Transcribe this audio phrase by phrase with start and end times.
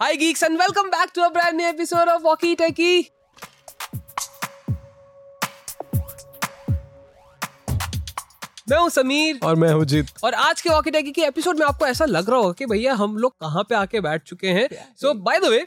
[0.00, 3.02] Hi geeks and welcome back to a brand new episode of Walkie Techie.
[8.70, 11.66] मैं हूँ समीर। और मैं हूँ जीत और आज के वॉकी टैकी के एपिसोड में
[11.66, 14.68] आपको ऐसा लग रहा होगा कि भैया हम लोग कहाँ पे आके बैठ चुके हैं।
[15.00, 15.60] सो बाय द वे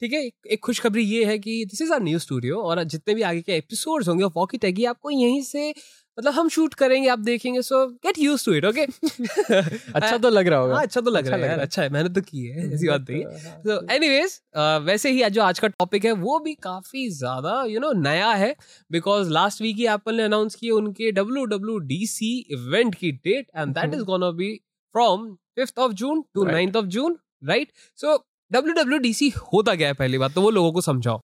[0.00, 3.22] ठीक है एक, खुशखबरी ये है कि this is our new studio और जितने भी
[3.22, 5.72] आगे के एपिसोड्स होंगे वॉकी टैकी आपको यहीं से
[6.18, 10.48] मतलब हम शूट करेंगे आप देखेंगे so get use to it okay अच्छा तो लग
[10.48, 12.66] रहा होगा। हाँ अच्छा तो लग अच्छा रहा है। अच्छा है। मैंने तो की है
[12.74, 14.40] ऐसी बात नहीं हाँ, तो एनीवेज
[14.86, 18.30] वैसे ही आज जो आज का टॉपिक है वो भी काफ़ी ज़्यादा यू नो नया
[18.34, 18.54] है
[18.90, 23.12] बिकॉज़ लास्ट वीक ही एप्पल ने अनाउंस किया उनके W W D C event की
[23.12, 24.02] date and that is.
[24.02, 24.54] Gonna be
[24.94, 28.16] from fifth of June to ninth of June right so
[28.52, 29.94] W W D C होता क्या है?
[29.94, 31.20] पहली बात तो वो लोगों को समझाओ।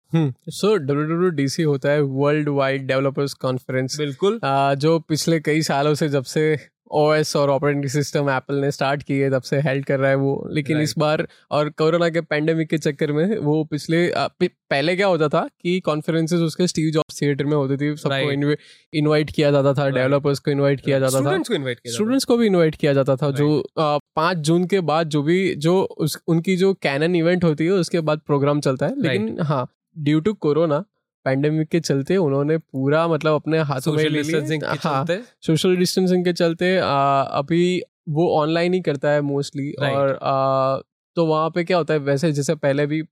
[0.51, 5.63] So W W D C होता है वर्ल्ड वाइड डेवलपर्स कॉन्फ्रेंस बिल्कुल जो पिछले कई
[5.63, 6.55] सालों से जब से
[6.91, 10.49] ओएस और ऑपरेटिंग सिस्टम एप्पल ने स्टार्ट किए तब से हेल्ड कर रहा है वो।
[10.53, 10.89] लेकिन Right.
[10.89, 15.47] इस बार और कोरोना के पेंडेमिक के चक्कर में वो पिछले पहले क्या होता था
[15.63, 18.57] कि कॉन्फ्रेंसेस उसके स्टीव जॉब्स थिएटर में होती थी सबको Right.
[18.95, 19.95] इनवाइट किया जाता था Right.
[19.95, 21.43] डेवलपर्स को इनवाइट किया जाता था।
[21.87, 25.81] स्टूडेंट्स को भी इनवाइट किया जाता था जो पाँच जून के बाद जो भी जो
[26.29, 29.67] उनकी जो कैनन इवेंट होती है उसके बाद प्रोग्राम चलता है। लेकिन हाँ
[29.99, 30.85] ड्यू टू कोरोना
[31.29, 35.23] पैंडेमिक के चलते उन्होंने पूरा मतलब अपने हाथों में सोशल ले डिस्टेंसिंग लिया हाँ चलते?
[35.47, 40.77] सोशल डिस्टेंसिंग के चलते आ, अभी वो ऑनलाइन ही करता है मोस्टली और आ,
[41.17, 43.03] तो वहाँ पे क्या होता है वैसे जैसे पहले भी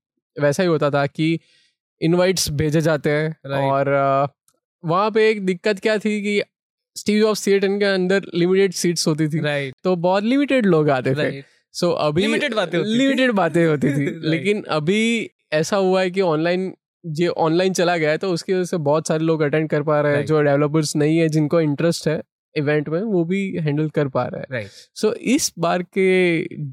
[0.41, 1.39] वैसा ही होता था कि
[2.01, 3.71] इनवाइट्स भेजे जाते हैं Right.
[3.71, 3.89] और
[4.85, 6.41] वहाँ पे एक दिक्कत क्या थी कि
[6.95, 11.15] स्टीव ऑफ़ थिएटर के अंदर लिमिटेड सीट्स होती थी। राइट तो बहुत लिमिटेड लोग आते
[11.15, 11.43] थे।
[11.73, 14.05] सो अभी Limited बातें होती। लिमिटेड बातें होती थी.
[14.29, 16.75] लेकिन अभी ऐसा हुआ है कि ऑनलाइन
[17.07, 20.01] ये ऑनलाइन चला गया है तो उसकी वजह से बहुत सारे लोग अटेंड कर पा
[20.01, 22.21] रहे हैं जो डेवलपर्स नहीं है जिनको इंटरेस्ट है।
[22.57, 24.99] इवेंट में वो भी हैंडल कर पा रहे हैं। Right right.
[25.01, 26.07] सो so, इस बार के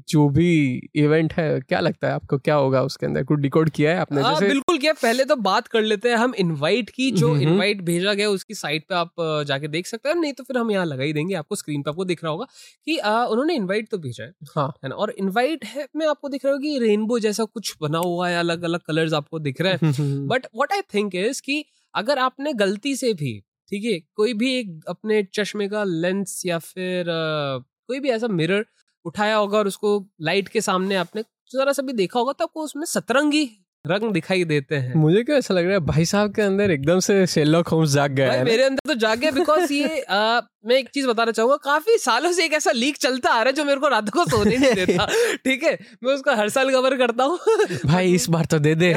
[0.09, 0.49] जो भी
[0.95, 2.37] इवेंट है क्या लगता है आपको?
[2.37, 3.23] क्या होगा उसके अंदर?
[3.23, 4.47] कुछ डिकोड किया है आपने हाँ जैसे?
[4.47, 8.13] बिल्कुल क्या। पहले तो बात कर लेते हैं हम इनवाइट की जो हम्म। इनवाइट भेजा
[8.13, 9.13] गया उसकी साइट पे आप
[9.47, 11.89] जाके देख सकते हैं। नहीं तो फिर हम यहाँ लगा ही देंगे। आपको स्क्रीन पे
[11.89, 12.45] आपको दिख रहा होगा
[12.85, 14.95] कि अ, उन्होंने इन्वाइट तो भेजा है। हाँ। है ना?
[14.95, 18.39] और इन्वाइट है में आपको दिख रहा होगा कि रेनबो जैसा कुछ बना हुआ है
[18.39, 22.53] अलग अलग कलर्स आपको दिख रहे हैं। But what I think is कि अगर आपने
[22.53, 27.59] गलती से भी ठीक है कोई भी एक अपने चश्मे का लेंस या फिर अ,
[27.87, 28.65] कोई भी ऐसा मिरर
[29.05, 32.63] उठाया होगा और उसको लाइट के सामने आपने जरा सा भी देखा होगा तो आपको
[32.63, 33.49] उसमें सतरंगी
[33.85, 35.79] रंग दिखाई देते हैं। मुझे क्यों ऐसा लग रहा है?
[35.79, 38.95] भाई साहब के अंदर एकदम से शेरलॉक होम्स जाग गया भाई है मेरे अंदर तो
[38.95, 42.71] जाग गया बिकॉज़ ये अ, मैं एक चीज़ बताना चाहूँगा काफ़ी सालों से एक ऐसा
[42.71, 45.05] लीक चलता आ रहा है जो मेरे को रात को सोने नहीं देता।
[45.45, 47.39] ठीक है मैं उसका हर साल कवर करता हूँ।
[47.85, 48.93] भाई इस बार तो दे दे।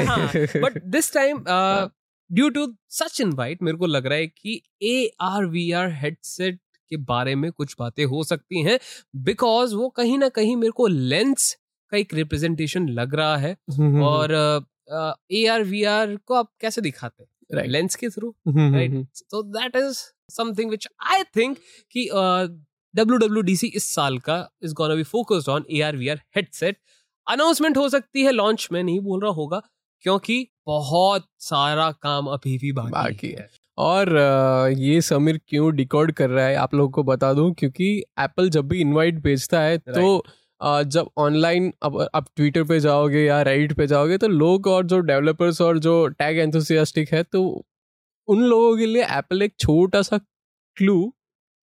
[0.59, 1.43] But this time
[2.31, 6.59] due to such invite मेरे को लग रहा है कि A R V R headset
[6.91, 8.79] के बारे में कुछ बातें हो सकती हैं
[9.23, 11.53] बिकॉज़ वो कहीं ना कहीं मेरे को लेंस
[11.91, 14.33] का एक रिप्रेजेंटेशन लग रहा है हम्म, और
[15.31, 17.29] ए आर वी आर को आप कैसे दिखाते हैं?
[17.53, 17.71] Right.
[17.71, 19.97] लेंस के through hmm, right hmm, so that is
[20.31, 21.57] something which I think
[21.91, 22.07] कि
[22.93, 26.07] डब्ल्यू डब्ल्यू डी सी इस साल का is gonna be focused on A R V
[26.07, 26.77] R headset
[27.27, 29.61] announcement हो सकती है लॉन्च में नहीं बोल रहा होगा
[30.03, 34.17] क्योंकि बहुत सारा काम अभी भी बाकी, बाकी है। है। और
[34.77, 37.87] ये समीर क्यों डिकोड कर रहा है आप लोगों को बता दूँ क्योंकि
[38.19, 40.23] एप्पल जब भी इनवाइट भेजता है तो
[40.61, 44.99] जब ऑनलाइन अब आप ट्विटर पे जाओगे या रेडिट पे जाओगे तो लोग और जो
[44.99, 47.43] डेवलपर्स और जो टैग एंथुसियास्टिक है तो
[48.27, 50.17] उन लोगों के लिए एप्पल एक छोटा सा
[50.77, 51.13] क्लू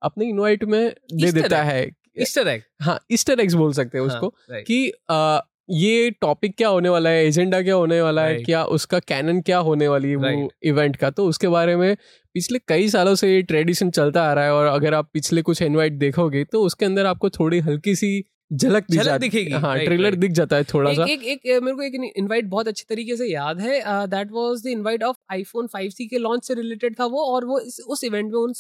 [0.02, 1.62] अपने इनवाइट में दे देता.
[1.62, 6.56] है। ईस्टर एग हाँ ईस्टर एग्स बोल सकते हैं उसको हाँ, कि अ, ये टॉपिक
[6.56, 7.26] क्या होने वाला है?
[7.26, 8.42] एजेंडा क्या होने वाला है?
[8.42, 11.10] क्या उसका कैनन क्या होने वाली है वो इवेंट का?
[11.10, 11.96] तो उसके बारे में
[12.34, 15.62] पिछले कई सालों से ये ट्रेडिशन चलता आ रहा है और अगर आप पिछले कुछ
[15.62, 20.04] इनवाइट देखोगे तो उसके अंदर आपको थोड़ी हल्की सी झलक झलक दिखेगी, हाँ right, ट्रेलर
[20.04, 20.20] right.
[20.20, 23.26] दिख जाता है थोड़ा सा। एक, एक मेरे को एक इनवाइट बहुत अच्छे तरीके से
[23.26, 27.18] याद है that was the invite of iPhone 5C के लॉन्च से रिलेटेड था वो
[27.18, 28.52] और वो इस, उस इवेंट में उन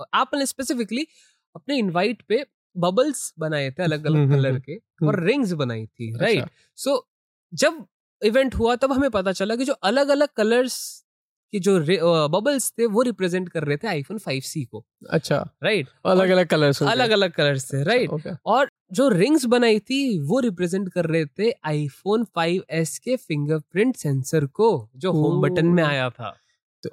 [0.00, 1.06] एप्पल ने स्पेसिफिकली
[1.56, 2.44] अपने इनवाइट पे
[2.78, 6.50] बबल्स बनाए थे अलग अलग हम्म, कलर हम्म, के और रिंग्स बनाई थी अच्छा। राइट
[6.78, 7.06] सो
[7.52, 7.84] जब
[8.22, 10.78] इवेंट हुआ तब हमें पता चला कि जो अलग अलग कलर्स
[11.52, 11.78] के जो
[12.28, 16.82] बबल्स थे वो रिप्रेजेंट कर रहे थे आईफोन 5C को अच्छा। राइट अलग अलग कलर्स
[16.82, 21.24] अलग अलग कलर्स थे राइट ओके और जो रिंग्स बनाई थी वो रिप्रेजेंट कर रहे
[21.38, 26.36] थे आईफोन 5s के फिंगरप्रिंट सेंसर को जो होम बटन में आया था।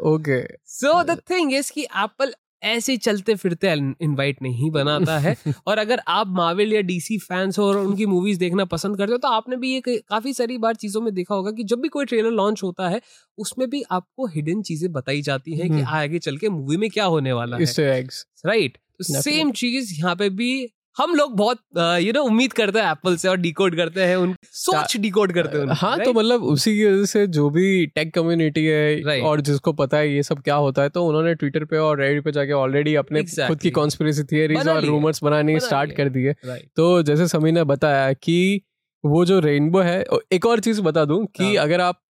[0.06, 3.72] Okay so the thing is कि एप्पल ऐसे ही चलते फिरते
[4.02, 5.36] इनवाइट नहीं बनाता है।
[5.68, 9.18] और अगर आप मार्वल या डीसी फैंस हो और उनकी मूवीज़ देखना पसंद करते हो
[9.18, 12.06] तो आपने भी ये काफ़ी सारी बार चीज़ों में देखा होगा कि जब भी कोई
[12.06, 13.02] ट्रेलर लॉन्च होता है
[13.38, 16.90] उसमें भी आपको हिडन चीज़ें बताई जाती हैं कि हम्म। आगे चल के मूवी में
[16.90, 17.62] क्या होने वाला है।
[18.46, 20.52] राइट तो सेम चीज़ यहाँ पे भी
[20.97, 24.36] हम लोग बहुत यू नो उम्मीद करते हैं एप्पल से और डिकोड करते हैं उन
[24.51, 28.65] सोच डिकोड करते हैं हाँ तो मतलब उसी की वजह से जो भी टेक कम्युनिटी
[28.65, 29.24] है Right.
[29.24, 32.24] और जिसको पता है ये सब क्या होता है तो उन्होंने ट्विटर पे और रेडिट
[32.24, 33.47] पे जाके ऑलरेडी अपने Exactly.
[33.47, 36.33] खुद की कॉन्स्पिरेसी थियरीज और रूमर्स बनाने स्टार्ट। कर दिए
[36.75, 38.62] तो जैसे समी ने बताया कि
[39.03, 42.01] वो जो रेनबो है एक और चीज़ बता दूँ कि हाँ। अगर आप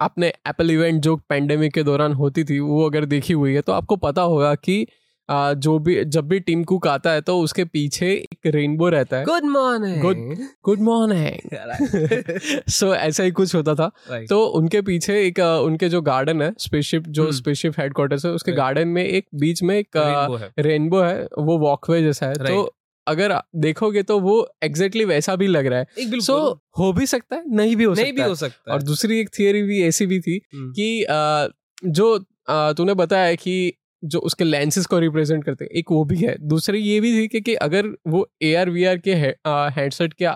[0.00, 3.72] आपने एप्पल इवेंट जो पेंडेमिक के दौरान होती थी वो अगर देखी हुई है तो
[3.72, 4.86] आपको पता होगा कि
[5.30, 9.24] जो भी जब भी टीम कुक आता है तो उसके पीछे एक रेनबो रहता है।
[9.24, 11.50] Good morning Good- good morning
[12.68, 16.52] so ऐसा ही कुछ होता था। राइट तो उनके पीछे एक उनके जो गार्डन है
[16.58, 18.64] स्पेसशिप जो हम्म। स्पेसशिप हेडक्वार्टर्स है उसके Right.
[18.64, 19.88] गार्डन में एक बीच में एक
[20.58, 22.48] रेनबो है। है वो वॉकवे जैसा है। right.
[22.48, 22.74] तो
[23.06, 27.42] अगर देखोगे तो वो एग्जैक्टली वैसा भी लग रहा है। सो हो भी सकता है
[27.56, 30.20] नहीं भी हो नहीं सकता भी है। सकता और दूसरी एक थियोरी भी ऐसी भी
[30.20, 31.06] थी हम्म। कि
[31.90, 32.18] जो
[32.50, 33.72] तूने बताया कि
[34.04, 37.28] जो उसके लेंसेज को रिप्रेजेंट करते हैं। एक वो भी है। दूसरी ये भी थी
[37.28, 39.14] कि, कि अगर वो ए आर वी आर के
[39.80, 40.26] हेडसेट के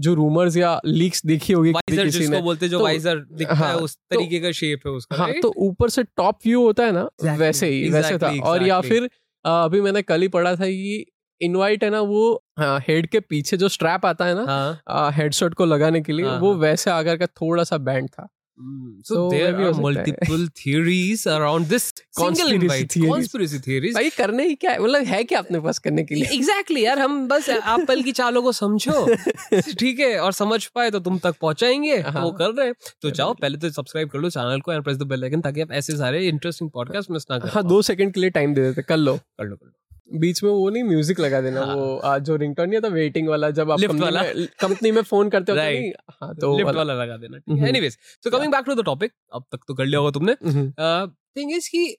[0.00, 3.16] जो रूमर्स या लीक्स देखी होगी वाइजर किसी जिसको ने बोलते हैं, जो तो- वाइजर
[3.16, 6.38] दिखता है हाँ, उस तरीके तो, का शेप है उसका हाँ तो ऊपर से टॉप
[6.44, 9.10] व्यू होता है ना Exactly, वैसे ही exactly, वैसे था। exactly, और या फिर
[9.44, 11.06] अभी मैंने कल ही पढ़ा था कि
[11.40, 15.64] इनवाइट है ना वो हेड के पीछे जो स्ट्रैप आता है ना हाँ। हेडसेट को
[15.64, 18.28] लगाने के लिए हाँ, वो हाँ। वैसे आकर का थोड़ा सा बैंड था।
[18.58, 23.12] So So, there are multiple theories around this single invite theories.
[23.14, 23.94] conspiracy theories.
[23.94, 24.78] भाई करने ही क्या है?
[24.78, 26.24] मतलब है क्या अपने पास करने के लिए?
[26.24, 29.16] एग्जैक्टली यार हम बस एप्पल की चालों को समझो।
[29.78, 32.74] ठीक है और समझ पाए तो तुम तक पहुंचाएँगे। तो वो हाँ। कर रहे हैं।
[33.02, 35.60] तो जाओ पहले तो सब्सक्राइब कर लो चैनल को and press the bell icon ताकि
[35.60, 38.60] आप ऐसे सारे इंटरेस्टिंग पॉडकास्ट मिस ना कर हाँ दो सेकंड के लिए टाइम दे
[38.60, 41.74] देते कर लो। कर लो कर लो। बीच में वो नहीं म्यूज़िक लगा देना हाँ।
[41.76, 45.30] वो आ, जो रिंगटोन नहीं था वेटिंग वाला जब आप कंपनी में कंपनी में फ़ोन
[45.30, 46.16] करते हो तो Right.
[46.20, 49.12] हाँ तो लिफ्ट वाला। वाला लगा देना हम्म। Anyways so coming back to the topic
[49.34, 51.06] अब तक तो कर लिया होगा तुमने हम्म,
[51.36, 51.96] थिंग इज़ कि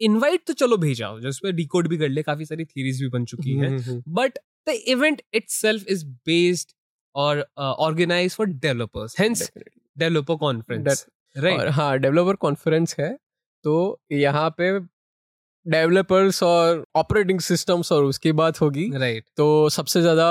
[0.00, 3.24] इनवाइट तो चलो भेजा हो जिसमें डिकोड भी कर ले काफ़ी सारी थीरीज भी बन
[3.24, 4.38] चुकी है but
[4.68, 6.00] the event the event itself is
[6.30, 6.74] based
[7.14, 9.80] or uh, organized for developers hence definitely.
[9.96, 13.08] developer conference That- right और हाँ डेवलपर कॉन्फ्रेंस है
[13.64, 13.74] तो
[14.12, 14.68] यहाँ पे
[15.66, 19.36] डेवलपर्स और ऑपरेटिंग सिस्टम्स और उसकी बात होगी। Right right.
[19.36, 20.28] तो सबसे ज़्यादा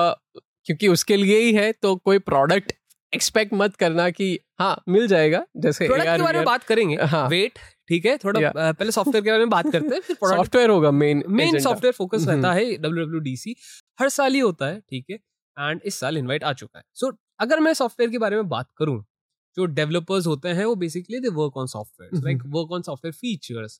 [0.66, 2.74] क्योंकि उसके लिए ही है तो कोई प्रोडक्ट
[3.14, 4.28] एक्सपेक्ट मत करना कि
[4.60, 8.40] हाँ मिल जाएगा जैसे प्रोडक्ट के बारे में बात करेंगे। हाँ। वेट ठीक है थोड़ा
[8.40, 8.54] Yeah.
[8.56, 12.26] पहले सॉफ्टवेयर के बारे में बात करते हैं फिर सॉफ्टवेयर होगा मेन मेन सॉफ्टवेयर फोकस।
[12.28, 13.54] रहता है डब्ल्यू
[14.00, 15.16] हर साल ही होता है ठीक है
[15.58, 18.70] एंड इस साल इनवाइट आ चुका है। सो अगर मैं सॉफ्टवेयर के बारे में बात
[18.78, 19.04] करूँ
[19.58, 22.24] जो डेवलपर्स होते हैं वो basically they work on software.
[22.24, 23.80] Like work on software features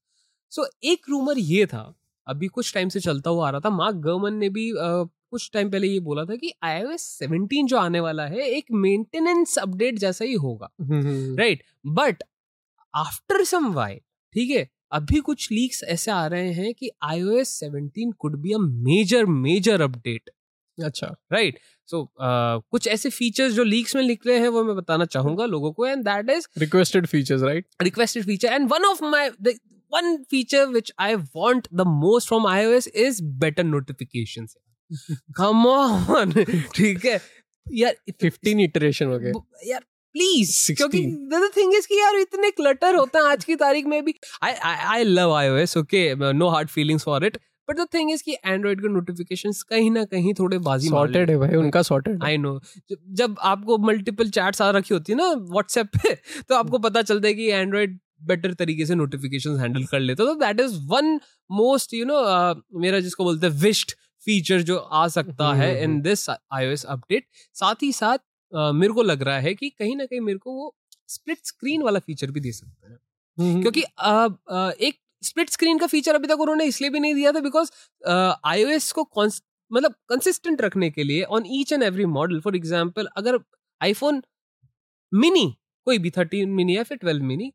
[0.50, 1.96] so so, एक रूमर ये था
[2.28, 5.50] अभी कुछ टाइम से चलता हुआ आ रहा था मार्क गर्मन ने भी uh, कुछ
[5.54, 9.98] टाइम पहले ये बोला था कि iOS 17 जो आने वाला है एक मेंटेनेंस अपडेट
[10.00, 12.24] जैसा ही होगा। Right but
[12.96, 13.96] after some why
[14.34, 16.90] ठीक है अभी कुछ लीक्स ऐसे आ रहे हैं कि
[17.32, 20.30] iOS seventeen could be a major major update
[20.84, 25.06] अच्छा। राइट सो कुछ ऐसे फीचर्स जो लीक्स में लिख रहे हैं वो मैं बताना
[25.06, 29.00] चाहूँगा लोगों को and that is requested features right requested feature and one of
[29.44, 29.54] the
[29.90, 34.56] one feature which i want the most from ios is better notifications.
[35.38, 36.34] Come on.
[36.76, 37.20] ठीक है?
[37.74, 39.32] यार 15 इटरेशन हो गए।
[39.70, 39.80] यार
[40.16, 44.04] प्लीज़ क्योंकि द थिंग इज़ कि यार इतने क्लटर होते हैं आज की तारीख में
[44.06, 44.54] भी। I
[44.94, 47.38] I love iOS okay no hard feelings for it
[47.70, 51.38] but the thing is कि एंड्रॉइड के नोटिफिकेशंस कहीं ना कहीं थोड़े बाजी सॉर्टेड है
[51.38, 52.60] भाई उनका सॉर्टेड आई नो
[52.92, 56.16] जब आपको मल्टीपल चैट्स आ रखी होती है ना व्हाट्सएप पे
[56.50, 60.30] तो आपको पता चलता है कि एंड्रॉइड बेटर तरीके से नोटिफिकेशन हैंडल कर लेता है।
[60.30, 61.20] तो that is one
[61.52, 62.20] most you know
[62.80, 63.92] मेरा जिसको बोलते हैं विश्ड
[64.26, 68.74] फीचर जो आ सकता है hmm, in hmm. This iOS update साथ ही साथ uh,
[68.74, 70.76] मेरे को लग रहा है कि कहीं ना कहीं मेरे को वो
[71.08, 75.88] स्प्लिट स्क्रीन वाला फीचर भी दे सकते हैं। क्योंकि uh, uh, एक स्प्लिट स्क्रीन का
[75.88, 77.72] फीचर अभी तक उन्होंने इसलिए भी नहीं दिया था बिकॉज़
[78.48, 79.10] iOS को
[79.72, 83.40] मतलब कंसिस्टेंट रखने के लिए on each and every model for example अगर
[83.82, 84.22] आईफोन
[85.14, 85.46] मिनी
[85.86, 87.52] कोई भी थर्टीन मिनी या फिर ट्वेल्व मिनी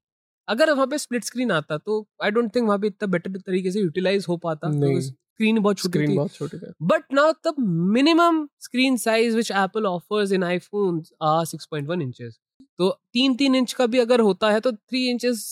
[0.51, 3.71] अगर वहाँ पे स्प्लिट स्क्रीन आता तो आई डोंट थिंक वहाँ पे इतना बेटर तरीके
[3.73, 7.53] से यूटिलाइज हो पाता स्क्रीन बहुत छोटी थी। बहुत छोटे थे। But now the
[7.95, 12.35] minimum screen size which Apple offers in iPhones are 6.1 inches.
[12.79, 15.45] तो तीन तीन इंच का भी अगर होता है तो three inches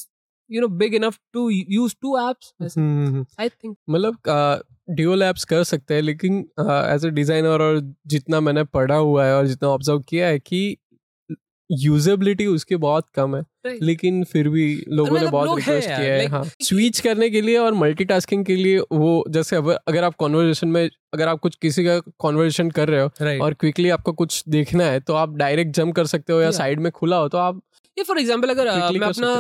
[0.51, 2.79] you know big enough to use two apps
[3.41, 4.19] I think मतलब
[4.91, 9.37] ड्यूअल एप्स कर सकते हैं लेकिन एज अ डिज़ाइनर और जितना मैंने पढ़ा हुआ है
[9.37, 10.77] और जितना ऑब्ज़र्व किया है कि
[11.71, 13.43] यूजेबिलिटी उसकी बहुत कम है।
[13.83, 17.57] लेकिन फिर भी लोगों ने मतलब बहुत रिक्वेस्ट किया है हाँ। स्विच करने के लिए
[17.59, 21.99] और मल्टीटास्किंग के लिए वो जैसे अगर आप कॉन्वर्जेशन में अगर आप कुछ किसी का
[22.19, 26.07] कॉन्वर्जेशन कर रहे हो और क्विकली आपको कुछ देखना है तो आप डायरेक्ट जंप कर
[26.07, 27.63] सकते हो या साइड में खुला हो तो आप
[27.99, 29.35] ये फॉर एग्जांपल अगर मैं अपना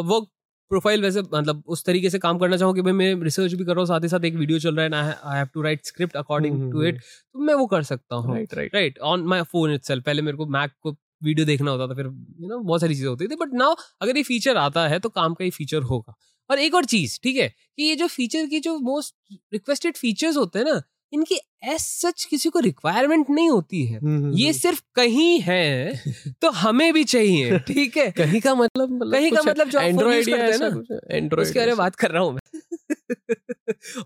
[0.00, 0.28] वर्क
[0.68, 3.72] प्रोफ़ाइल वैसे मतलब उस तरीके से काम करना चाहूँ कि भाई मैं रिसर्च भी कर
[3.72, 6.16] रहा हूँ साथ ही साथ एक वीडियो चल रहा है I have to write script
[6.16, 9.82] according to it तो मैं वो कर सकता हूँ। Right right on my phone it
[9.90, 13.08] पहले मेरे को मैक को वीडियो देखना होता था फिर यू नो बहुत सारी चीज़ें
[13.08, 16.14] होती थी बट नाउ अगर ये फीचर आता है तो काम का ही फीचर होगा।
[16.50, 19.14] और एक और चीज़ ठीक है कि ये जो फीचर की जो मोस्ट
[19.52, 20.80] रिक्वेस्टेड फीचर्स होते हैं ना
[21.12, 24.00] इनकी एस सच किसी को रिक्वायरमेंट नहीं होती है।
[24.36, 26.02] ये सिर्फ़ कहीं है
[26.42, 28.10] तो हमें भी चाहिए ठीक है?
[28.12, 30.66] कहीं का मतलब कहीं का मतलब जो एंड्रॉइड हैं ना
[31.12, 32.40] एंड्रॉइड उसके बारे में बात कर रहा हूँ मैं।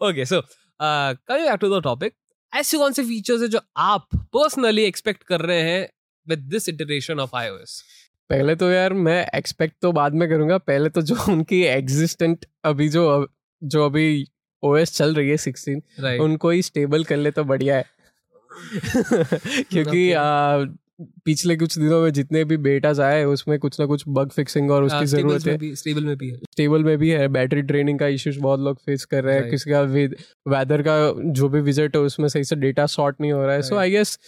[0.08, 0.40] Okay so
[0.80, 2.14] coming back to the topic
[2.52, 5.88] ऐसे कौन से फीचर्स है जो आप पर्सनली एक्सपेक्ट कर रहे हैं
[6.28, 7.84] with this iteration of iOS
[8.30, 12.88] पहले तो यार मैं एक्सपेक्ट तो बाद में करूँगा। पहले तो जो उनकी एग्जिस्टेंट अभी
[12.88, 13.28] जो
[13.64, 14.26] जो अभी
[14.64, 17.84] ओएस चल रही है सिक्सटीन राइट उनको ही स्टेबल कर ले तो बढ़िया है।
[19.62, 20.16] क्योंकि Okay.
[20.16, 20.64] आ,
[21.24, 24.82] पिछले कुछ दिनों में जितने भी बेटाज आए उसमें कुछ ना कुछ बग फिक्सिंग और
[24.82, 28.40] उसकी ज़रूरत है। स्टेबल में भी है। स्टेबल में भी है बैटरी ड्रेनिंग का इश्यूज़
[28.40, 29.50] बहुत लोग फेस कर रहे हैं। Right.
[29.50, 29.80] किसी का
[30.50, 33.62] वेदर का जो भी विज़िट है उसमें सही से डेटा शॉर्ट नहीं हो रहा है।
[33.62, 34.18] So I guess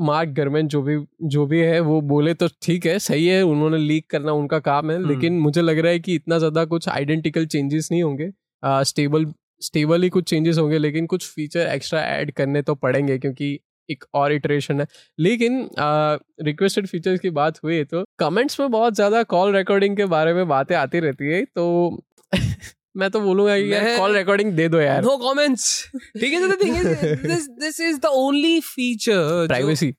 [0.00, 3.78] mark government जो भी जो भी है वो बोले तो ठीक है सही है उन्होंने
[3.78, 5.08] लीक करना उनका काम है Hmm.
[5.08, 8.30] लेकिन मुझे लग रहा है कि इतना ज़्यादा कुछ आइडेंटिकल चेंजेस नहीं होंगे
[8.64, 13.60] स्टेबल स्टेबल ही कुछ चेंजेस होंगे लेकिन कुछ फीचर एक्स्ट्रा ऐड करने तो पड़ेंगे क्योंकि
[13.90, 14.86] एक और इटरेशन है
[15.18, 15.68] लेकिन
[16.44, 20.48] रिक्वेस्टेड फीचर्स की बात हुई तो कमेंट्स में बहुत ज़्यादा कॉल रिकॉर्डिंग के बारे में
[20.48, 22.02] बातें आती रहती है तो
[22.94, 25.66] मैं तो बोलूँगा कि यार कॉल रिकॉर्डिंग दे दो यार। नो कमेंट्स
[26.20, 26.88] ठीक है तो thing is
[27.26, 29.94] this this is the only feature privacy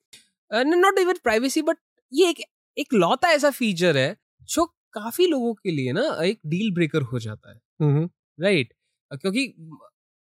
[0.51, 1.77] not even privacy but
[2.11, 2.43] ये एक
[2.77, 4.15] एक लौता ऐसा फीचर है
[4.49, 8.43] जो काफ़ी लोगों के लिए ना एक डील ब्रेकर हो जाता है। Right mm-hmm.
[8.43, 9.21] right?
[9.21, 9.43] क्योंकि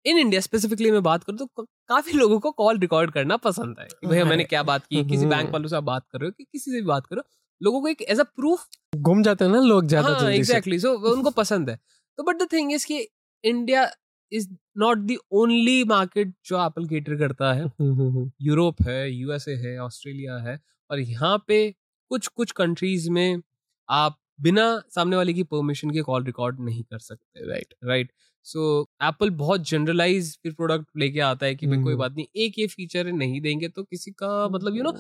[0.05, 3.87] इन इंडिया स्पेसिफिकली मैं बात करूँ तो काफ़ी लोगों को कॉल रिकॉर्ड करना पसंद है
[3.87, 5.05] कि भैया मैंने क्या बात की?
[5.05, 7.23] किसी। बैंक वालों से आप बात कर रहे हो कि किसी से भी बात करो
[7.61, 8.65] लोगों को एक एज अ प्रूफ
[8.97, 11.79] घूम जाते हैं ना लोग ज़्यादा हाँ से। एग्जैक्टली सो उनको पसंद है।
[12.19, 13.07] तो बट द थिंग इज़ कि
[13.45, 13.91] India
[14.33, 14.49] is
[14.79, 19.55] not the only market जो एप्पल केटर करता है। हम्म, हम्म, हम्म। यूरोप है यूएसए
[19.57, 20.59] है ऑस्ट्रेलिया है
[20.91, 21.61] और यहाँ पे
[22.11, 23.43] कुछ कुछ कंट्रीज़ में
[23.89, 28.13] आप बिना सामने वाले की परमिशन के कॉल रिकॉर्ड नहीं कर सकते राइट राइट
[28.47, 32.27] सो एप्पल बहुत जनरलाइज फिर प्रोडक्ट लेके आता है कि भाई कोई हम्म। बात नहीं
[32.37, 34.93] एक ये फीचर नहीं देंगे तो किसी का मतलब यू नो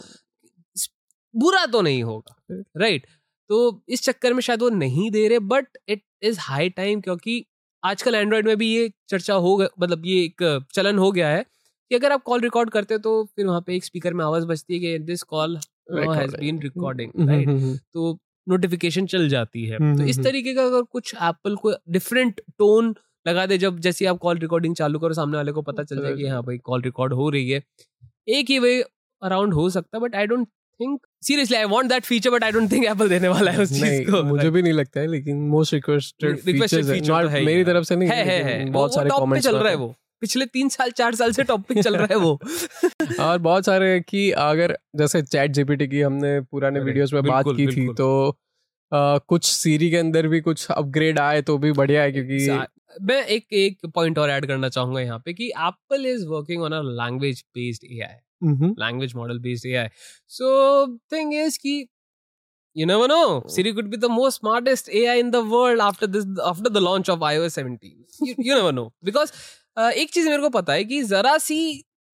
[1.34, 3.06] बुरा तो नहीं होगा राइट
[3.50, 7.44] तो इस चक्कर में शायद वो नहीं दे रहे but it is high time क्योंकि
[7.82, 11.44] आजकल एंड्रॉयड में भी ये चर्चा हो गया मतलब ये एक चलन हो गया है
[11.90, 14.46] कि अगर आप कॉल रिकॉर्ड करते हो तो फिर वहाँ पे एक स्पीकर में आवाज़
[14.46, 15.56] बजती है कि this call
[15.90, 17.76] has been recording hmm, right hmm, hmm.
[17.94, 21.72] तो नोटिफिकेशन चल जाती है। हम्म, तो इस हम्म, तरीके का अगर कुछ एप्पल को
[21.88, 22.94] डिफरेंट टोन
[23.26, 26.14] लगा दे जब जैसे आप कॉल रिकॉर्डिंग चालू करो सामने वाले को पता चल जाए
[26.16, 27.62] कि हाँ भाई कॉल रिकॉर्ड हो रही है।
[28.28, 28.80] एक ही वे
[29.22, 30.48] अराउंड हो सकता है but I don't
[30.80, 33.72] think seriously I want that feature but I don't think Apple देने वाला है उस
[33.72, 37.40] चीज़ को मुझे भी नहीं लगता है लेकिन most requested Requested features feature तो है
[37.40, 40.46] ही मेरी तरफ़ से नहीं है है बहुत सारे कमेंट्स चल रहा है वो। पिछले
[40.46, 42.40] तीन साल चार साल से टॉप पे चल रहा है वो।
[43.20, 47.44] और बहुत सारे हैं कि अगर जैसे चैट जीपीटी की हमने पुराने वीडियोस में बात
[47.48, 48.38] की थी तो
[48.92, 52.66] आ, कुछ सीरी के अंदर भी कुछ अपग्रेड आए तो भी बढ़िया है क्योंकि
[53.02, 56.72] मैं एक एक पॉइंट और ऐड करना चाहूँगा यहाँ पे कि Apple is working on
[56.72, 59.88] a language based AI language model based A I
[60.30, 61.78] so thing is की
[62.76, 65.80] यू नो वो no Siri could be the most smartest A I in the world
[65.80, 69.32] after this after the launch of iOS seventeen you know no because
[69.78, 71.58] एक चीज़ मेरे को पता है कि जरा सी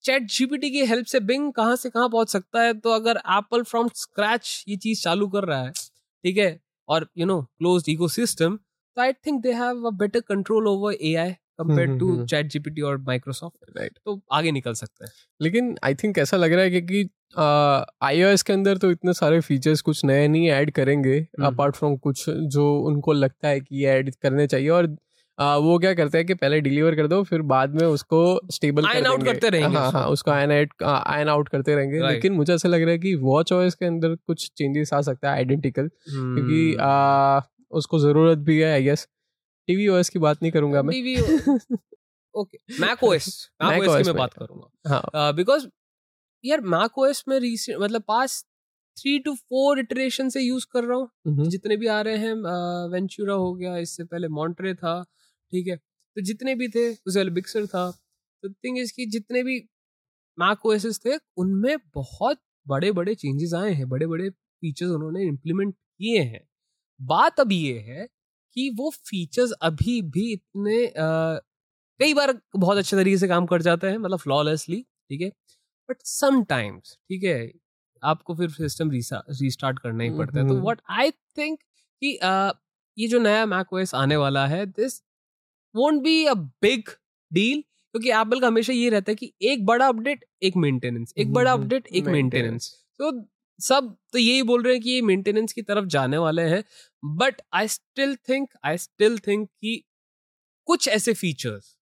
[0.05, 3.63] चैट जीपीटी की हेल्प से बिंग कहाँ से कहाँ पहुँच सकता है तो अगर एप्पल
[3.63, 8.09] फ्रॉम स्क्रैच ये चीज़ चालू कर रहा है ठीक है और you know close eco
[8.09, 12.11] system तो I think they have a better control over A I compare hmm, to
[12.13, 13.99] hmm, ChatGPT और माइक्रोसॉफ्ट Right.
[14.05, 17.09] तो आगे निकल सकते हैं। लेकिन आई थिंक ऐसा लग रहा है क्योंकि
[18.03, 21.97] आईओएस के अंदर तो इतने सारे फीचर्स कुछ नए नहीं ऐड करेंगे हम्म। अपार्ट फ्रॉम
[21.99, 24.97] कुछ जो उनको लगता है कि ऐड करने चाहिए और
[25.39, 28.19] आ, वो क्या करते हैं कि पहले डिलीवर कर दो फिर बाद में उसको
[28.53, 32.33] स्टेबल Iron out करते रहेंगे हाँ हाँ उसको आयन आउट आयन आउट करते रहेंगे। लेकिन
[32.33, 35.37] मुझे ऐसा लग रहा है कि वॉच ओएस के अंदर कुछ चेंजेस आ सकता है
[35.37, 39.07] आइडेंटिकल क्योंकि हम्म। आ, उसको ज़रूरत भी है आई गेस
[39.67, 41.17] टीवी ओएस की बात नहीं करूँगा मैं। TV
[42.35, 45.67] okay Mac OS Mac OS की मैं बात करूँगा। हाँ। बिकॉज़
[46.45, 48.47] यार मैक ओएस में recent- मतलब past
[48.99, 52.33] three to four iteration से यूज़ कर रहा हूँ। हम्म, जितने भी आ रहे हैं
[52.93, 55.05] वेंचुरा हो गया इससे पहले मॉन्ट्रे था
[55.51, 57.91] ठीक है। तो जितने भी थे उससे पहले बिक्सर था।
[58.43, 59.61] तो थिंग इज़ कि जितने भी
[60.39, 65.75] मैक ओएसेस थे उनमें बहुत बड़े बड़े चेंजेस आए हैं बड़े बड़े फीचर्स उन्होंने इम्प्लीमेंट
[65.75, 66.49] किए हैं।
[67.03, 68.09] बात अब ये है
[68.57, 73.87] कि वो फीचर्स अभी भी इतने कई बार बहुत अच्छे तरीके से काम कर जाते
[73.87, 74.81] हैं मतलब फ्लॉलेसली
[75.11, 75.29] ठीक है?
[75.89, 77.51] बट समटाइम्स ठीक है
[78.03, 81.59] आपको फिर सिस्टम रीस्टार्ट करना ही पड़ता है। तो हम्म। व्हाट आई थिंक
[82.03, 82.19] कि
[82.99, 85.01] ये जो नया मैक ओएस आने वाला है this
[85.75, 86.89] won't be a big
[87.31, 91.33] deal क्योंकि एप्पल का हमेशा ये रहता है कि एक बड़ा अपडेट एक मेंटेनेंस एक
[91.33, 93.11] बड़ा हम्म, अपडेट एक मेंटेनेंस तो
[93.61, 96.63] सब तो यही बोल रहे हैं कि ये मेंटेनेंस की तरफ़ जाने वाले हैं
[97.03, 99.83] but I still think I still think कि
[100.69, 101.75] कुछ ऐसे फीचर्स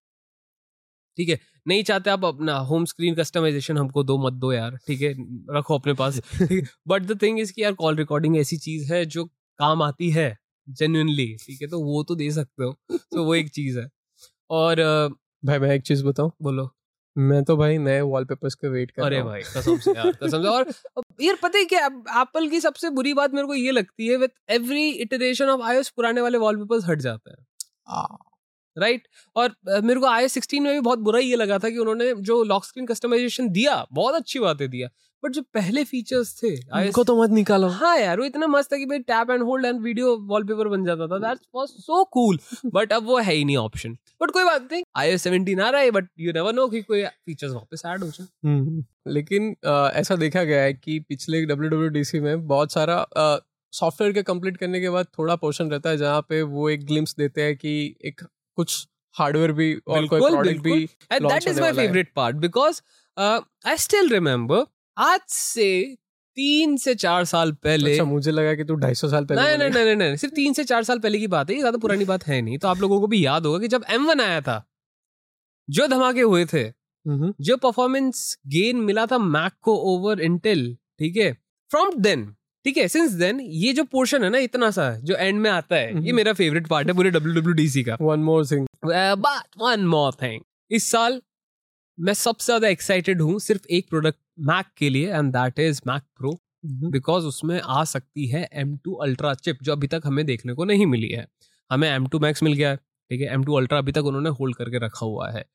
[1.17, 1.39] ठीक है?
[1.65, 5.13] नहीं चाहते आप अपना होम स्क्रीन कस्टमाइजेशन हमको दो मत दो यार ठीक है?
[5.51, 6.19] रखो अपने पास
[6.87, 9.25] बट द थिंग इज़ कि यार कॉल रिकॉर्डिंग ऐसी चीज़ है जो
[9.59, 10.35] काम आती है
[10.67, 11.67] जेन्युइनली ठीक है?
[11.67, 12.75] तो वो तो दे सकते हो
[13.13, 13.89] तो वो एक चीज़ है।
[14.51, 14.81] और
[15.43, 16.31] भाई मैं एक चीज़ बताऊँ?
[16.41, 16.69] बोलो।
[17.15, 20.11] मैं तो भाई नए वॉलपेपर्स का वेट कर अरे रहा हूँ। भाई कसम से यार
[20.23, 20.71] कसम से। और
[21.19, 21.85] यार पता है क्या
[22.21, 25.89] एप्पल की सबसे बुरी बात मेरे को ये लगती है with every iteration of iOS
[25.89, 27.45] पुराने वाले वॉलपेपर्स हट जाते हैं।
[28.77, 29.55] Right right?
[29.67, 32.43] और मेरे को आई सिक्सटीन में भी बहुत बुरा ये लगा था कि उन्होंने जो
[32.43, 34.89] लॉक स्क्रीन कस्टमाइजेशन दिया बहुत अच्छी बातें दिया।
[35.23, 36.47] बट जो पहले फीचर्स थे
[36.85, 39.65] इनको तो मत निकालो। हाँ यार वो इतना मस्त था कि भाई tap and hold
[39.65, 43.45] and video wallpaper बन जाता था। That was so cool but अब वो है ही
[43.45, 46.67] नहीं ऑप्शन बट कोई बात नहीं iOS 17 आ रहा है बट यू नेवर नो
[46.67, 50.99] कि कोई फीचर्स वापस ऐड हो जाए। हम्म, लेकिन अ, ऐसा देखा गया है कि
[50.99, 53.05] पिछले डब्ल्यू में बहुत सारा
[53.73, 57.15] सॉफ्टवेयर के कंप्लीट करने के बाद थोड़ा पोर्शन रहता है जहाँ पे वो एक ग्लिम्स
[57.17, 58.21] देते हैं कि एक
[58.55, 61.87] कुछ हार्डवेयर भी और कोई प्रोडक्ट भी And launch that is होने my वाला है।
[61.87, 62.39] favorite part
[64.97, 65.95] आज से
[66.37, 69.69] तीन से चार साल पहले अच्छा मुझे लगा कि तू ढाई सौ साल पहले नहीं
[69.69, 72.05] नहीं नहीं नहीं सिर्फ़ तीन से चार साल पहले की बात है ये ज़्यादा पुरानी
[72.05, 74.41] बात है नहीं। तो आप लोगों को भी याद होगा कि जब एम वन आया
[74.41, 74.63] था
[75.69, 76.61] जो धमाके हुए थे
[77.05, 81.31] हम्म, जो परफॉर्मेंस गेन मिला था मैक को ओवर इंटेल ठीक है?
[81.71, 82.25] फ्रॉम देन
[82.65, 82.87] ठीक है?
[82.87, 85.99] सिंस देन ये जो पोर्शन है ना इतना सा जो एंड में आता है ये
[85.99, 90.41] हम्म। मेरा फेवरेट पार्ट है पूरे WWDC का। One more thing but one more thing
[90.71, 91.21] इस साल
[91.97, 96.03] मैं सबसे ज़्यादा एक्साइटेड हूँ सिर्फ़ एक प्रोडक्ट मैक के लिए and that is Mac
[96.17, 96.39] Pro
[96.91, 100.63] because उसमें आ सकती है एम टू अल्ट्रा चिप जो अभी तक हमें देखने को
[100.65, 101.25] नहीं मिली है।
[101.71, 103.27] हमें एम टू मैक्स मिल गया है ठीक है?
[103.33, 105.45] एम टू अल्ट्रा अभी तक उन्होंने होल्ड करके रखा हुआ है।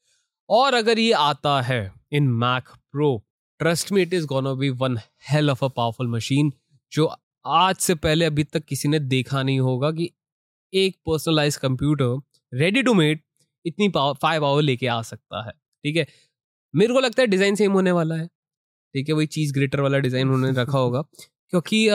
[0.49, 1.81] और अगर ये आता है
[2.13, 3.17] in Mac Pro
[3.61, 4.99] trust me it is gonna be one
[5.31, 6.53] hell of a powerful machine
[6.93, 7.11] जो
[7.47, 10.11] आज से पहले अभी तक किसी ने देखा नहीं होगा कि
[10.73, 12.19] एक personalize computer
[12.53, 13.21] ready to made
[13.65, 15.53] इतनी पावर फाइव आवर लेके आ सकता है
[15.85, 16.07] ठीक है?
[16.75, 18.27] मेरे को लगता है डिज़ाइन सेम होने वाला है।
[18.95, 21.03] ठीक है वही चीज़ ग्रेटर वाला डिज़ाइन उन्होंने रखा होगा।
[21.51, 21.87] क्योंकि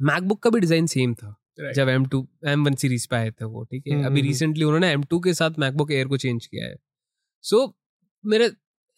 [0.00, 1.74] मैकबुक का भी डिज़ाइन सेम था Right.
[1.74, 4.28] जब M two M one series पे आए थे वो ठीक है। हम्म, अभी हम्म,
[4.28, 6.76] रिसेंटली उन्होंने एम टू के साथ मैकबुक एयर को चेंज किया है।
[7.44, 7.74] सो
[8.24, 8.48] मेरा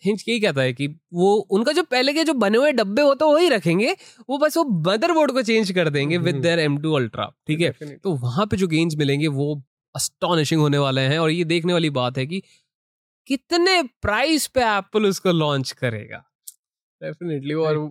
[0.02, 3.24] हिंच यही कहता है कि वो उनका जो पहले के जो बने हुए डब्बे होते
[3.24, 3.96] हैं वही रखेंगे।
[4.28, 6.42] वो बस वो मदरबोर्ड को चेंज कर देंगे with hmm.
[6.42, 9.62] There M two ultra ठीक है। तो वहाँ पे जो गेन्स मिलेंगे वो
[9.94, 12.42] अस्टॉनिशिंग होने वाले हैं। और ये देखने वाली बात है कि
[13.26, 16.24] कितने प्राइस पे एप्पल उसको लॉन्च करेगा
[17.00, 17.90] डेफिनेटली और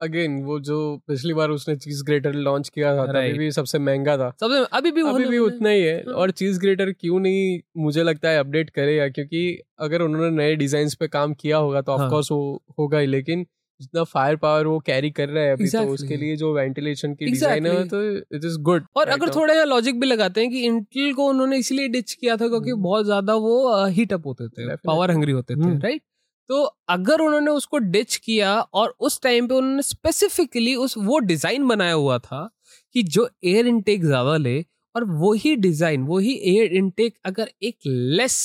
[0.00, 0.76] अगेन वो जो
[1.08, 4.90] पिछली बार उसने चीज़ ग्रेटर लॉन्च किया था अभी भी सबसे महँगा था सबसे अभी
[4.90, 8.38] भी अभी भी उतना ही है हाँ। और चीज़ ग्रेटर क्यों नहीं मुझे लगता है
[8.38, 9.42] अपडेट करेगा क्योंकि
[9.78, 13.46] अगर उन्होंने नए डिज़ाइन पे काम किया होगा तो हाँ। ऑफकोर्स वो होगा ही लेकिन
[13.80, 15.86] जितना फायर पावर वो कैरी कर रहा है अभी exactly.
[15.86, 19.34] तो उसके लिए जो वेंटिलेशन की डिज़ाइन है तो इट इज़ गुड और right अगर
[19.34, 22.70] थोड़ा यहाँ लॉजिक भी लगाते हैं कि इंटेल को उन्होंने इसलिए डिच किया था क्योंकि
[22.70, 26.02] हम्म। बहुत ज़्यादा वो हीट अप होते थे पावर हंग्री होते थे। राइट
[26.50, 31.66] तो अगर उन्होंने उसको डिच किया और उस टाइम पे उन्होंने स्पेसिफिकली उस वो डिज़ाइन
[31.68, 32.48] बनाया हुआ था
[32.94, 34.58] कि जो एयर इनटेक ज़्यादा ले
[34.94, 38.38] और वही डिज़ाइन वही एयर इनटेक अगर एक less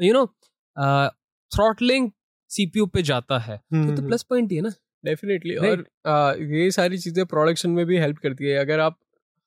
[0.00, 0.26] you know
[1.52, 2.10] throttling
[2.52, 4.72] CPU पे जाता है। तो, तो प्लस पॉइंट ही है ना।
[5.04, 8.98] डेफिनेटली और आ, ये सारी चीज़ें प्रोडक्शन में भी हेल्प करती है। अगर आप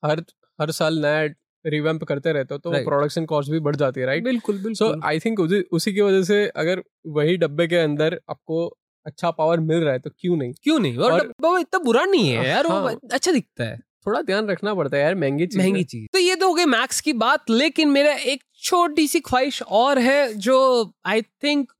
[0.04, 0.24] हर
[0.60, 1.34] हर साल नया
[1.66, 2.84] रिवैम्प करते रहते हो तो Right.
[2.84, 4.24] प्रोडक्शन कॉस्ट भी बढ़ जाती है राइट?
[4.24, 5.40] बिल्कुल बिल्कुल। सो आई थिंक
[5.72, 9.98] उसी की वजह से अगर वही डब्बे के अंदर आपको अच्छा पावर मिल रहा है
[9.98, 10.52] तो क्यों नहीं?
[10.62, 10.96] क्यों नहीं?
[10.96, 14.74] और, और- इतना बुरा नहीं है यार हाँ, वो। अच्छा दिखता है। थोड़ा ध्यान रखना
[14.74, 17.50] पड़ता है यार महँगी चीज़। महँगी चीज़। तो ये तो हो गई मैक्स की बात
[17.50, 21.72] लेकिन मेरा एक छोटी सी ख्वाहिश और है जो आई थिंक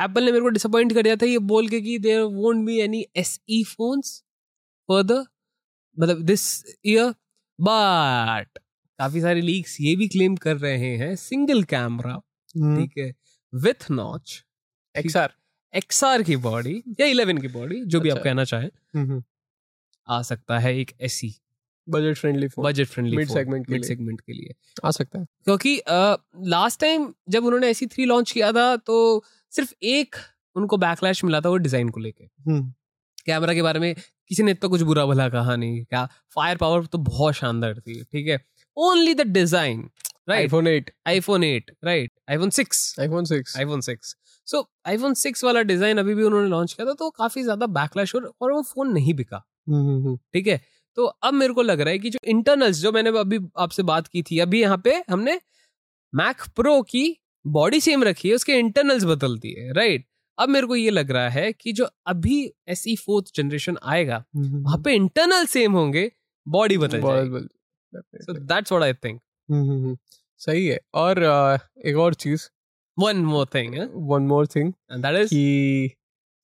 [0.00, 2.78] एप्पल ने मेरे को डिसअपॉइंट कर दिया था ये बोल के कि there won't be
[2.78, 4.24] any S E phones
[4.88, 5.24] further
[5.98, 7.14] मतलब दिस ईयर
[7.60, 8.58] बट
[8.98, 12.16] काफ़ी सारे लीक्स ये भी क्लेम कर रहे हैं सिंगल कैमरा
[12.48, 13.14] ठीक है
[13.54, 14.44] विथ नॉच
[14.96, 15.34] एक्सआर
[15.74, 19.22] एक्सआर की बॉडी या इलेवन की बॉडी जो भी आप अच्छा। कहना चाहें।
[20.08, 21.34] आ सकता है एक AC
[21.88, 25.18] budget friendly phone budget friendly Mid segment के मिड लिए। सेगमेंट के लिए। आ सकता
[25.18, 25.82] है। क्योंकि
[26.48, 30.16] लास्ट टाइम जब उन्होंने ऐसी थ्री लॉन्च किया था तो सिर्फ़ एक
[30.56, 32.26] उनको बैकलैश मिला था वो डिज़ाइन को लेके।
[33.26, 36.08] कैमरा के बारे में किसी ने इतना कुछ बुरा भला कहा नहीं क्या?
[36.36, 38.38] फायर पावर तो बहुत शानदार थी ठीक है?
[38.76, 39.88] Only the design
[40.28, 44.14] right iPhone 8 iPhone eight right iPhone six iPhone 6 iPhone six
[44.48, 48.14] so iPhone six वाला डिज़ाइन अभी भी उन्होंने लॉन्च किया था तो काफ़ी ज़्यादा बैकलैश
[48.14, 49.38] और, और वो फ़ोन नहीं बिका।
[50.32, 50.60] ठीक है?
[50.96, 54.06] तो अब मेरे को लग रहा है कि जो इंटरनल्स जो मैंने अभी आपसे बात
[54.06, 55.40] की थी अभी यहाँ पे हमने
[56.12, 57.04] मैक प्रो की
[57.46, 60.06] बॉडी सेम रखी है उसके इंटरनल्स बदलती है राइट
[60.38, 64.24] अब मेरे को ये लग रहा है कि जो अभी एस ई फोर्थ जनरेशन आएगा
[64.36, 66.12] वहाँ पे इंटरनल सेम होंगे
[66.48, 67.00] बॉडी बदल
[68.20, 69.20] so that's what I think
[70.38, 72.48] सही है। और uh, एक और चीज़।
[72.98, 75.90] One more thing one more thing that is कि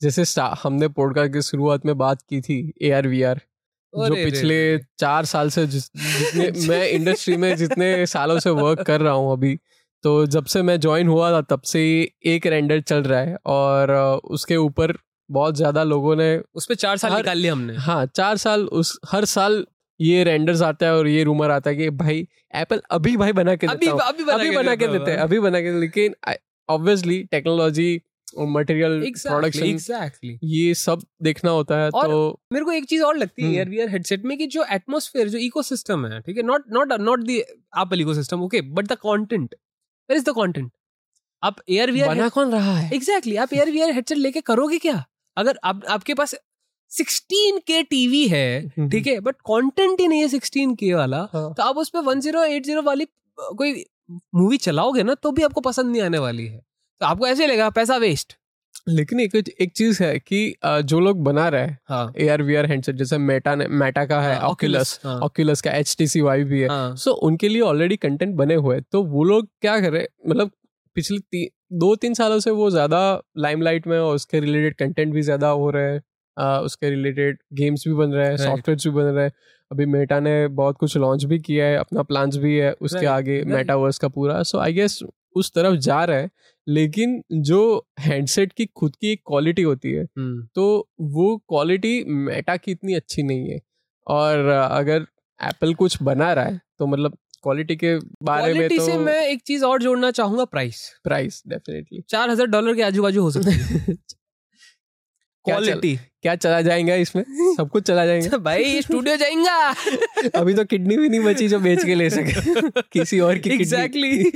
[0.03, 3.41] जैसे हमने पॉडकास्ट की शुरुआत में बात की थी ए आर वी आर
[3.97, 9.01] जो पिछले चार साल से जिस जितने मैं इंडस्ट्री में जितने सालों से वर्क कर
[9.01, 9.59] रहा हूँ अभी
[10.05, 11.81] तो जब से मैं ज्वाइन हुआ था तब से
[12.27, 13.93] एक रेंडर चल रहा है और
[14.25, 14.97] उसके ऊपर
[15.31, 18.99] बहुत ज़्यादा लोगों ने उस पे चार साल निकाल लिया हमने। हाँ चार साल उस
[19.13, 19.67] हर साल
[20.01, 23.55] ये रेंडर्स आता है और ये रूमर आता है कि भाई एप्पल अभी भाई बना
[23.57, 26.15] के अभी देता अभी बना अभी बना के देते हैं अभी बना के लेकिन
[26.69, 28.01] ऑब्वियसली टेक्नोलॉजी
[28.39, 30.39] और मटेरियल प्रोडक्शन exactly.
[30.45, 33.57] ये सब देखना होता है और तो मेरे को एक चीज़ और लगती है हम्म।
[33.57, 36.43] एयर वीआर हेडसेट में कि जो एटमॉस्फेयर जो इकोसिस्टम है ठीक है?
[36.43, 39.55] Not not not the Apple ecosystem okay but the content
[40.11, 40.71] where is the content
[41.43, 42.91] आप एयर वीआर बना कौन रहा है?
[42.95, 45.05] एग्जैक्टली आप एयर वीआर हेडसेट लेके करोगे क्या?
[45.37, 46.35] अगर आप आपके पास
[46.93, 51.53] 16 के टीवी है। ठीक है बट कॉन्टेंट ही नहीं है 16 के वाला हाँ।
[51.55, 53.07] तो आप उस पर वन ज़ीरो एट ज़ीरो वाली
[53.39, 53.85] कोई
[54.35, 56.59] मूवी चलाओगे ना तो भी आपको पसंद नहीं आने वाली है।
[57.01, 58.37] तो आपको ऐसे लगेगा पैसा वेस्ट
[58.87, 62.67] लेकिन एक एक चीज़ है कि जो लोग बना रहे हैं A R V R
[62.67, 65.21] headset जैसे मेटा ने मेटा का है हाँ, ऑक्यूलस हाँ,
[65.65, 68.81] का एच टी सी वाई भी है। हाँ, सो उनके लिए ऑलरेडी कंटेंट बने हुए
[68.93, 70.51] तो वो लोग क्या कर रहे हैं मतलब
[70.97, 73.01] पिछले ती, दो तीन सालों से वो ज़्यादा
[73.39, 76.03] लाइमलाइट में और उसके रिलेटेड कंटेंट भी ज़्यादा हो रहे हैं।
[76.37, 79.33] उसके रिलेटेड गेम्स भी बन रहे हैं सॉफ्टवेयर भी बन रहे हैं।
[79.71, 83.11] अभी मेटा ने बहुत कुछ लॉन्च भी किया है अपना प्लान्स भी है उसके Right,
[83.11, 83.53] आगे right.
[83.53, 84.99] मेटावर्स का पूरा। सो आई गेस
[85.37, 86.31] उस तरफ़ जा रहा है
[86.67, 87.61] लेकिन जो
[88.01, 92.95] हैंडसेट की खुद की एक क्वालिटी होती है हम्म, तो वो क्वालिटी मेटा की इतनी
[92.95, 93.61] अच्छी नहीं है।
[94.07, 95.07] और अगर
[95.41, 99.43] एप्पल कुछ बना रहा है तो मतलब क्वालिटी के बारे में तो से मैं एक
[99.43, 103.51] चीज़ और जोड़ना चाहूँगा प्राइस प्राइस डेफिनेटली चार हज़ार डॉलर के आजू बाजू हो सकते
[103.51, 103.97] है।
[105.47, 107.23] क्वालिटी क्या चला जाएगा इसमें?
[107.57, 109.57] सब कुछ चला जाएगा। भाई स्टूडियो जाएगा।
[110.41, 114.31] अभी तो किडनी भी नहीं बची जो बेच के ले सके। किसी और की एग्जैक्टली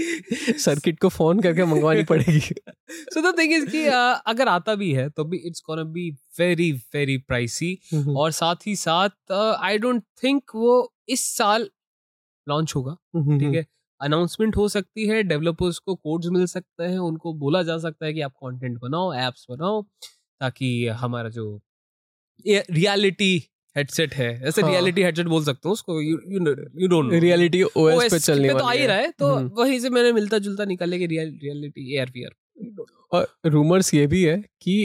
[0.59, 2.55] सर्किट को फ़ोन करके मंगवानी पड़ेगी।
[2.91, 3.85] सो द थिंग इज़ कि
[4.27, 7.79] अगर आता भी है तो भी it's gonna be very very pricey
[8.17, 11.69] और साथ ही साथ आई डोंट थिंक वो इस साल
[12.49, 12.95] लॉन्च होगा।
[13.39, 13.67] ठीक है?
[14.01, 18.13] अनाउंसमेंट हो सकती है डेवलपर्स को कोड्स मिल सकते हैं उनको बोला जा सकता है
[18.15, 19.83] कि आप कंटेंट बनाओ एप्स बनाओ।
[20.41, 21.47] ताकि हमारा जो
[22.47, 23.33] रियलिटी
[23.77, 26.19] हेडसेट है ऐसे हाँ। रियलिटी हेडसेट बोल सकते हो उसको you
[26.77, 29.79] you don't reality OS पे चलने पे तो आ ही रहा है तो हम्म। वहीं
[29.81, 32.35] से मैंने मिलता जुलता निकाले कि रियल रियलिटी एआरवीआर
[33.13, 34.77] और रूमर्स ये भी है कि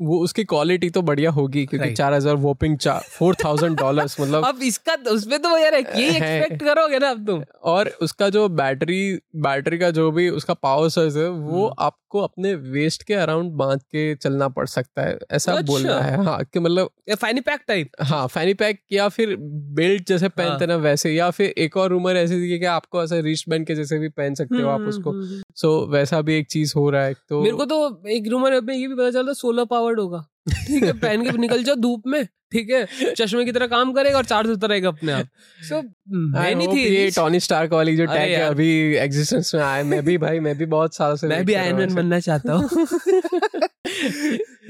[0.00, 2.76] वो उसकी क्वालिटी तो बढ़िया होगी क्योंकि चार हज़ार वोपिंग
[3.10, 7.88] फोर थाउज़ेंड डॉलर्स मतलब अब इसका उसमें तो यार एक्सपेक्ट करोगे ना अब तुम। और
[8.02, 9.02] उसका जो बैटरी
[9.38, 13.52] बैटरी का जो भी उसका पावर सोर्स है वो हम्म। आपको अपने वेस्ट के अराउंड
[13.52, 17.60] बाँध के चलना पड़ सकता है ऐसा अच्छा। बोलना है। हाँ कि मतलब फैनी पैक
[17.68, 19.36] टाइप हाँ फैनी पैक या फिर
[19.74, 23.20] बेल्ट जैसे पहनते ना वैसे। या फिर एक और रूमर ऐसी थी कि आपको ऐसे
[23.20, 25.12] रिस्ट बैंड के जैसे भी पहन सकते हो आप उसको।
[25.56, 28.74] सो वैसा भी एक चीज़ हो रहा है तो मेरे को तो एक रूमर में
[28.74, 30.26] ये भी पता चलता सोलर पावर्ड होगा।
[30.66, 34.16] ठीक है पहन के निकल जाओ धूप में ठीक है चश्मे की तरह काम करेगा
[34.18, 35.28] और चार्ज होता रहेगा अपने आप।
[35.60, 35.82] सो
[36.30, 40.16] मैनी थी ये टॉनी स्टार्क वाली जो टैग है अभी एग्जिस्टेंस में आया मैं भी
[40.18, 42.86] भाई मैं भी बहुत सालों से मैं भी आयरन मैन बनना चाहता हूँ।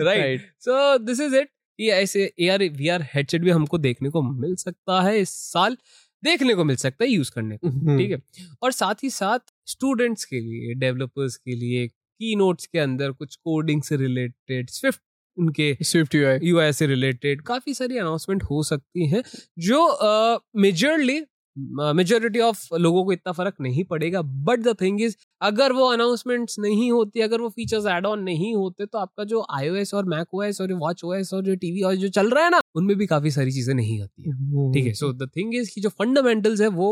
[0.01, 4.11] Right so this is it ये ऐसे A R V R headset भी हमको देखने
[4.11, 5.77] को मिल सकता है इस साल।
[6.23, 8.19] देखने को मिल सकता है यूज़ करने को। हम्म, ठीक है?
[8.63, 13.35] और साथ ही साथ स्टूडेंट्स के लिए डेवलपर्स के लिए की नोट्स के अंदर कुछ
[13.37, 15.01] कोडिंग से रिलेटेड स्विफ्ट
[15.41, 19.23] उनके स्विफ्ट यूआई यूआई से रिलेटेड काफ़ी सारी अनाउंसमेंट हो सकती हैं
[19.61, 19.83] जो
[20.59, 21.21] मेजरली
[21.97, 26.59] मेजोरिटी ऑफ़ लोगों को इतना फ़र्क नहीं पड़ेगा। बट द थिंग इज़ अगर वो अनाउंसमेंट्स
[26.59, 30.35] नहीं होती अगर वो फीचर्स एड ऑन नहीं होते तो आपका जो iOS और मैक
[30.35, 33.07] ओएस और वॉच ओएस और जो टीवी और जो चल रहा है ना उनमें भी
[33.07, 36.61] काफ़ी सारी चीज़ें नहीं आती है। ठीक है सो द थिंग इज़ कि जो फंडामेंटल्स
[36.61, 36.91] है वो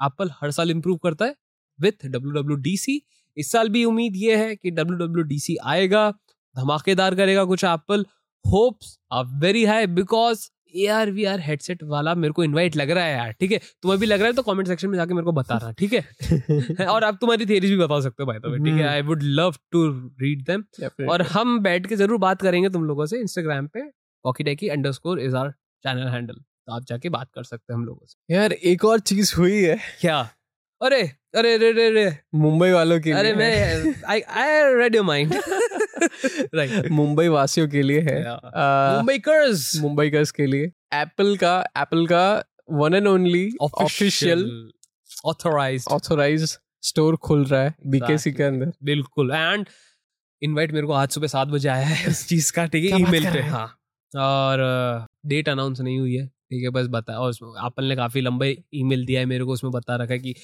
[0.00, 1.34] एप्पल हर साल इंप्रूव करता है
[1.78, 3.00] with W W D C
[3.36, 6.12] इस साल भी उम्मीद ये है कि डब्ल्यू आएगा।
[6.56, 8.06] धमाकेदार करेगा कुछ Apple
[8.44, 12.90] hopes are very high because A R V R headset वाला मेरे को इनवाइट लग
[12.90, 13.58] रहा है यार ठीक है?
[13.82, 15.92] तुम्हें भी लग रहा है तो कमेंट सेक्शन में जाके मेरे को बता रहा ठीक
[15.92, 16.86] है?
[16.86, 18.88] और आप तुम्हारी थियरीज भी बता सकते हो भाई तो ठीक है?
[18.88, 19.86] I would love to
[20.22, 20.64] read them
[21.10, 23.80] और हम बैठ के ज़रूर बात करेंगे तुम लोगों से इंस्टाग्राम पे
[24.24, 25.50] walkie डेकी underscore is our
[25.84, 29.00] channel handle तो आप जाके बात कर सकते हैं हम लोगों से। यार एक और
[29.00, 30.18] चीज़ हुई है। क्या?
[30.80, 31.00] अरे
[31.36, 35.34] अरे अरे रे रे। मुंबई वालों की अरे मैं I I read your mind
[36.54, 42.44] right Mumbai वासियों के लिए है। आ, मुंबईकर्स। मुंबईकर्स के लिए। एप्पल का एप्पल का
[42.72, 44.70] one and only official
[45.26, 49.66] authorized authorize store खुल रहा है बीकेसी के अंदर। बिल्कुल। एंड
[50.42, 53.32] इनवाइट मेरे को आज सुबह सात बजे आया है। उस चीज़ का ठीक है ईमेल
[53.32, 53.78] पे। हाँ?
[54.16, 54.58] और
[55.26, 57.30] डेट अनाउंस नहीं हुई है। ठीक है बस बता और
[57.66, 60.34] एप्पल ने काफ़ी लंबा ईमेल दिया है मेरे को उसमें बता रखा है कि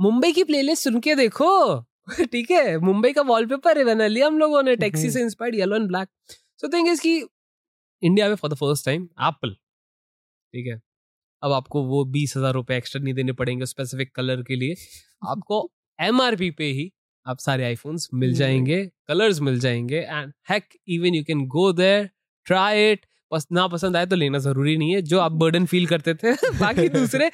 [0.00, 1.84] मुंबई की प्लेलिस्ट सुन के देखो।
[2.32, 5.54] ठीक है मुंबई का वॉलपेपर है बना लिया हम लोगों ने टैक्सी हम्म। से inspired
[5.54, 6.08] yellow and black
[6.60, 7.16] so thing is कि
[8.02, 9.54] इंडिया में for the first time Apple
[10.54, 10.80] ठीक है
[11.42, 14.74] अब आपको वो बीस हज़ार रुपए एक्स्ट्रा नहीं देने पड़ेंगे स्पेसिफिक कलर के लिए
[15.28, 15.68] आपको
[15.98, 16.90] एमआरपी पे ही
[17.26, 21.72] आप सारे आईफोन्स मिल हम्म। जाएँगे कलर्स मिल जाएँगे and hack even you can go
[21.74, 22.08] there
[22.46, 25.86] try it बस ना पसंद आए तो लेना ज़रूरी नहीं है। जो आप बर्डन फील
[25.86, 27.30] करते थे बाकी दूसरे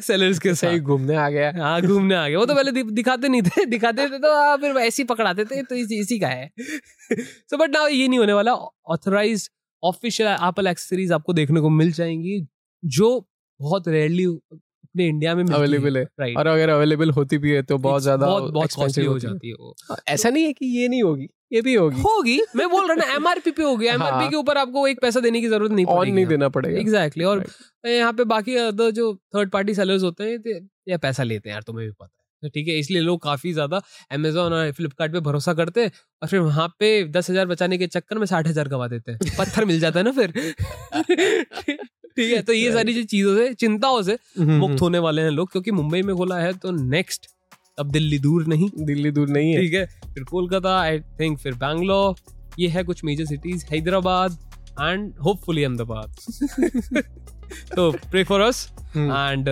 [0.00, 2.92] सेलर्स के सही साथ। घूमने आ गया। हाँ घूमने आ गया। वो तो पहले दि-
[2.92, 6.18] दिखाते नहीं थे दिखाते थे तो आ, फिर ऐसे ही पकड़ाते थे तो इसी, इसी
[6.18, 6.50] का है।
[7.12, 8.54] सो बट ना ये नहीं होने वाला।
[8.86, 9.50] ऑथराइज
[9.82, 12.46] ऑफिशियल एप्पल एक्सेसरीज आपको देखने को मिल जाएँगी
[12.84, 13.28] जो
[13.60, 14.26] बहुत रेयरली
[14.94, 18.26] अपने इंडिया में अवेलेबल है राइट और अगर अवेलेबल होती भी है तो बहुत ज़्यादा
[18.26, 19.74] बहुत बहुत कॉस्टली हो जाती है वो।
[20.08, 23.04] ऐसा नहीं है कि ये नहीं होगी ये भी होगी। होगी मैं बोल रहा ना
[23.16, 25.96] एमआरपी पे होगी एमआरपी हाँ। के ऊपर आपको एक पैसा देने की ज़रूरत नहीं ऑन
[25.96, 27.44] पड़ेगी नहीं देना पड़ेगा। एग्जैक्टली और
[27.84, 31.62] यहाँ पे बाकी अदर जो थर्ड पार्टी सेलर्स होते हैं ये पैसा लेते हैं यार
[31.62, 35.20] तुम्हें भी पता है। तो ठीक है इसलिए लोग काफ़ी ज़्यादा अमेजोन और फ्लिपकार्ट पे
[35.22, 35.90] भरोसा करते हैं
[36.22, 39.36] और फिर वहाँ पे दस हज़ार बचाने के चक्कर में साठ हज़ार गवा देते हैं।
[39.38, 40.32] पत्थर मिल जाता है ना फिर।
[42.16, 45.30] ठीक है तो ये सारी जो चीज़ों से चिंताओं से हम्म, मुक्त होने वाले हैं
[45.30, 47.26] लोग क्योंकि मुंबई में खोला है तो नेक्स्ट
[47.78, 51.54] अब दिल्ली दूर नहीं। दिल्ली दूर नहीं है। ठीक है फिर कोलकाता आई थिंक फिर
[51.54, 52.14] बैंगलोर
[52.58, 54.38] ये है कुछ major cities Hyderabad
[54.80, 57.02] and hopefully Ahmedabad.
[57.76, 59.46] तो pray for us hmm, and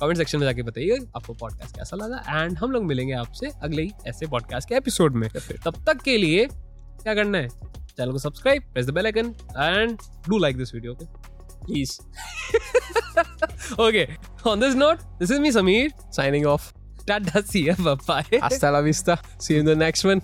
[0.00, 3.82] comment section में जाके बताइए आपको पॉडकास्ट कैसा लगा एंड हम लोग मिलेंगे आपसे अगले
[3.82, 5.28] ही ऐसे पॉडकास्ट के एपिसोड में।
[5.64, 7.48] तब तक के लिए क्या करना है?
[7.48, 11.23] चैनल को subscribe press the bell icon and do like this video okay
[11.64, 12.00] please.
[13.78, 16.72] okay, on this note, this is me, Sameer, signing off.
[17.06, 17.74] Tata, see ya,
[18.06, 19.18] bye Hasta la vista.
[19.38, 20.22] See you in the next one.